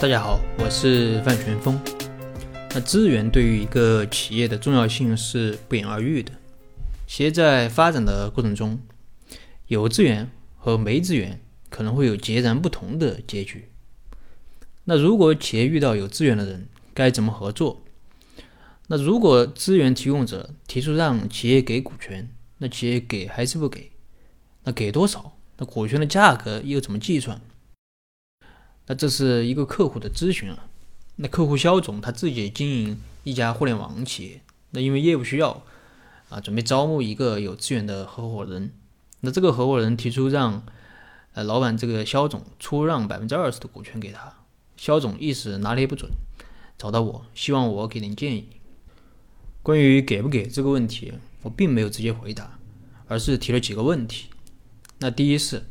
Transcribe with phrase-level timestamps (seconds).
[0.00, 1.80] 大家好，我是范全峰。
[2.70, 6.32] 那资源对于一个企业的重要性是不言而喻的。
[7.06, 8.78] 企业在发展的过程中，
[9.68, 13.68] 有资源和没资源可能会有截然不同的结局。
[14.84, 17.82] 那如果企业遇到有资源的人，该怎么合作？
[18.88, 23.92] 那如果资源提供者提出让企业给股权，那企业给还是不给？
[24.64, 25.36] 那给多少？
[25.56, 27.40] 那股权的价格又怎么计算？
[28.86, 30.66] 那这是一个客户的咨询啊。
[31.16, 35.62] 那客户肖总他自己经营一家互联网企业，那因为业务需要
[36.28, 38.72] 啊，准备招募一个有资源的合伙人。
[39.20, 40.64] 那这个合伙人提出让
[41.32, 44.34] 呃老板这个肖总出让百分之二十的股权给他，
[44.76, 46.10] 肖总一时拿捏不准，
[46.76, 48.48] 找到我，希望我给点建议。
[49.62, 52.58] 关于给不给这个问题，我并没有直接回答，
[53.06, 54.26] 而是提了几个问题。
[54.98, 55.64] 那第一是，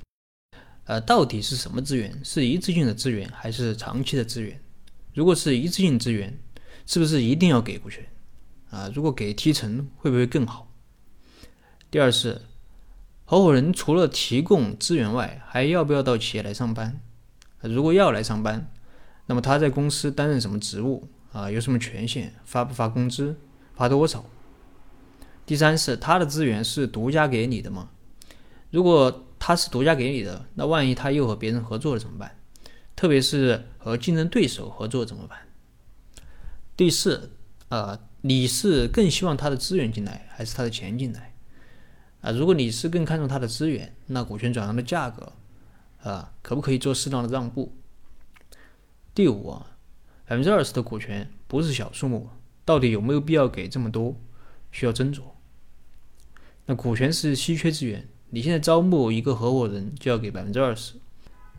[0.86, 2.20] 呃，到底是什么资源？
[2.24, 4.60] 是一次性的资源还是长期的资源？
[5.14, 6.38] 如果是一次性资源，
[6.86, 8.06] 是不是一定要给股权？
[8.70, 10.70] 啊，如果给提成会不会更好？
[11.90, 12.42] 第二是，
[13.24, 17.00] 合伙人除了提供资源外，还要不要到企业来上班？
[17.62, 18.70] 如果要来上班，
[19.28, 21.08] 那么他在公司担任什么职务？
[21.32, 22.34] 啊，有什么权限？
[22.44, 23.38] 发不发工资？
[23.76, 24.26] 发多少？
[25.46, 27.90] 第三是他的资源是独家给你的吗？
[28.70, 32.34] 如果他是独家给你的，那万一他又和别人合作了怎么办？
[32.96, 35.38] 特别是和竞争对手合作怎么办？
[36.78, 37.30] 第四，
[37.68, 41.36] 呃，你是更希望他的资源进来，还是他的钱进来？
[42.22, 45.34] 啊，如果你是更看重他的资源，那股权转让的价格，
[46.04, 47.76] 啊，可不可以做适当的让步？
[49.14, 49.76] 第五啊，
[50.26, 52.30] 百分之二十的股权不是小数目。
[52.64, 54.16] 到底有没有必要给这么多？
[54.72, 55.24] 需要斟酌。
[56.66, 60.96] 那股权是稀缺资源，你现在招募一个合伙人就要给百分之二十。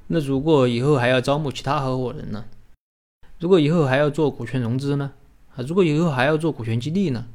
[0.09, 2.47] 那如果以后还要招募其他合伙人呢？
[3.39, 5.13] 如果以后还要做股权融资呢？
[5.55, 7.29] 啊，如果以后还要做股权激励呢？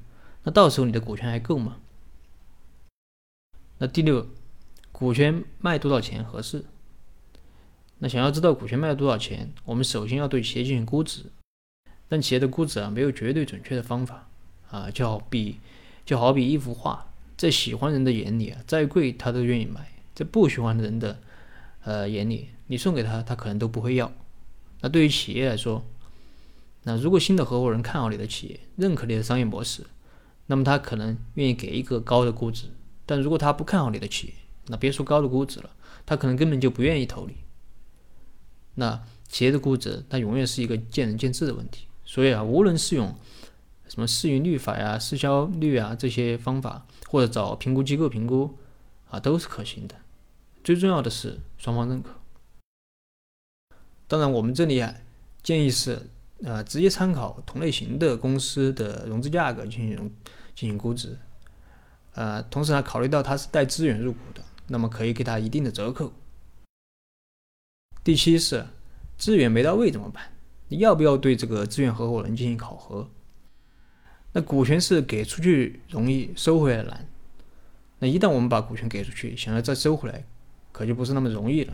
[0.43, 1.77] 那到时候你的股权还够吗？
[3.77, 4.27] 那第六，
[4.91, 6.65] 股权卖多少钱合适？
[7.99, 11.27] 那想要知道股权卖多少钱，我们首先要对企业进行估值。
[12.09, 14.27] 但企业的估值啊，没有绝对准确的方法
[14.69, 15.61] 啊，就好比
[16.05, 17.08] 就好比一幅画，
[17.39, 19.79] 在喜欢人的眼里啊，再贵他都愿意买；
[20.13, 21.17] 在不喜欢人的
[21.85, 24.11] 呃眼里，你送给他，他可能都不会要。
[24.81, 25.85] 那对于企业来说，
[26.83, 29.83] 那如果新的合伙人看好你的企业，认可你的商业模式，
[30.47, 32.65] 那么他可能愿意给一个高的估值；
[33.05, 34.33] 但如果他不看好你的企业，
[34.67, 35.69] 那别说高的估值了，
[36.05, 37.35] 他可能根本就不愿意投你。
[38.75, 41.85] 那企业的估值，它永远是一个见仁见智的问题。
[42.03, 43.15] 所以啊，无论是用
[43.89, 48.55] 什么市盈率法呀、市销率啊这些方法，或者找评估机构评估
[49.09, 49.95] 啊，都是可行的。
[50.63, 52.11] 最重要的是双方认可。
[54.07, 54.93] 当然，我们这里啊
[55.41, 56.07] 建议是
[56.43, 59.97] 呃直接参考同类型的公司的融资价格进行
[60.55, 61.17] 进行估值。
[62.13, 66.13] 呃，同时呢，考虑到它是带资源入股的，那么可以给它一定的折扣。
[68.03, 68.65] 第七是
[69.17, 70.31] 资源没到位怎么办？
[70.67, 73.09] 你要不要对这个资源合伙人进行考核？
[74.33, 77.07] 那股权是给出去容易，收回来难。
[77.99, 80.23] 那一旦我们把股权给出去，想要再收回来，
[80.71, 81.73] 可就不是那么容易了。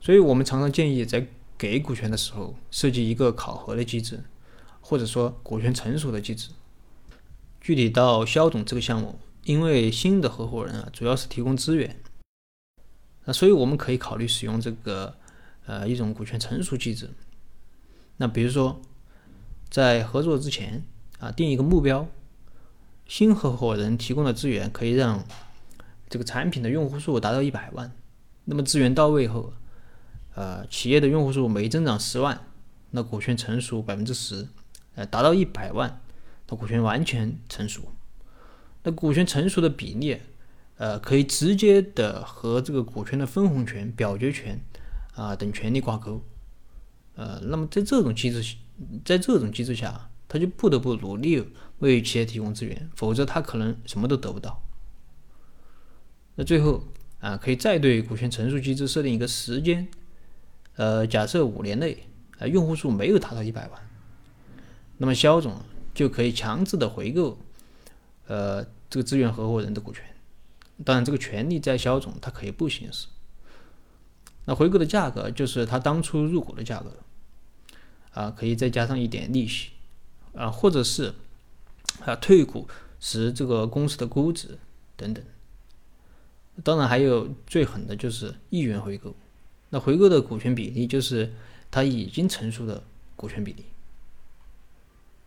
[0.00, 1.26] 所以我们常常建议在
[1.58, 4.22] 给股权的时候设计一个考核的机制，
[4.80, 6.50] 或者说股权成熟的机制。
[7.60, 12.00] 具体到肖总这个项目，因为新的合伙人啊主要是提供资源，
[13.24, 15.14] 那所以我们可以考虑使用这个
[15.66, 17.10] 呃一种股权成熟机制。
[18.16, 18.80] 那比如说，
[19.70, 20.84] 在合作之前
[21.20, 22.08] 啊，定一个目标，
[23.06, 25.24] 新合伙人提供的资源可以让
[26.08, 27.92] 这个产品的用户数达到一百万。
[28.46, 29.52] 那么资源到位后，
[30.34, 32.40] 呃，企业的用户数每增长十万，
[32.90, 34.48] 那股权成熟百分之十，
[34.96, 36.00] 呃，达到一百万，
[36.48, 37.92] 那股权完全成熟。
[38.82, 40.18] 那股权成熟的比例，
[40.78, 44.60] 呃，可以直接的和这个股权的分红权、表决权
[45.14, 46.22] 啊等权利挂钩。
[47.14, 48.56] 呃，那么在这种机制，
[49.04, 54.62] 在这种机制下，他就不得不努力为企业提供资源，否则他可能什么都得不到。
[56.36, 56.84] 那最后
[57.20, 59.88] 啊，可以再对股权成熟机制设定一个时间，
[60.76, 62.06] 呃，假设五年内
[62.38, 63.80] 啊用户数没有达到一百万，
[64.98, 65.60] 那么肖总
[65.92, 67.38] 就可以强制的回购，
[68.26, 70.04] 呃，这个资源合伙人的股权。
[70.84, 73.08] 当然，这个权利在肖总，他可以不行使。
[74.46, 76.96] 那回购的价格就是他当初入股的价格。
[78.12, 79.70] 啊，可以再加上一点利息，
[80.34, 81.14] 啊，或者是
[82.04, 82.68] 啊退股
[82.98, 84.58] 时这个公司的估值
[84.96, 85.24] 等等。
[86.62, 89.14] 当然还有最狠的就是一元回购，
[89.70, 91.32] 那回购的股权比例就是
[91.70, 92.82] 它已经成熟的
[93.16, 93.64] 股权比例。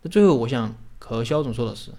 [0.01, 1.91] 那最后，我想和肖总说的是，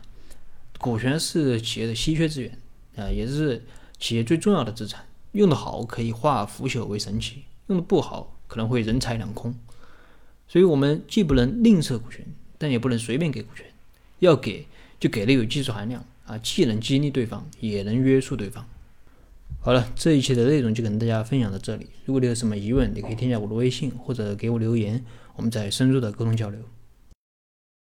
[0.78, 2.58] 股权是企业的稀缺资源
[2.96, 3.64] 啊，也是
[3.98, 5.06] 企业最重要的资产。
[5.32, 9.52] 用得好可以化腐朽为神奇，用的不好可能会人财两空。
[10.46, 12.25] 所以，我们既不能吝啬股权，
[12.58, 13.67] 但也不能随便给股权。
[14.20, 14.67] 要给
[15.00, 18.64] 就给的有技术含量啊，既能激励对方，也能约束对方。
[19.61, 21.87] 好了，这一期的内容就跟大家分享到这里。
[22.05, 25.05] 如果你有什么疑问，你可以添加我的微信或者给我留言，
[25.37, 26.61] 我们再深入的沟通交流。